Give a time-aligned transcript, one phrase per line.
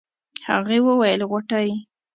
[0.47, 1.69] هغې وويل غوټۍ.